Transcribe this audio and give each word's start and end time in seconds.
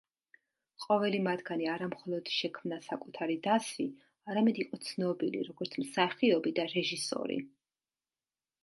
ყოველი 0.85 1.17
მათგანი 1.27 1.67
არა 1.73 1.89
მხოლოდ 1.91 2.31
შექმნა 2.37 2.79
საკუთარი 2.87 3.37
დასი, 3.49 3.87
არამედ 4.33 4.63
იყო 4.65 4.81
ცნობილი, 4.89 5.45
როგორც 5.53 5.79
მსახიობი 5.85 6.57
და 6.63 6.71
რეჟისორი. 6.77 7.41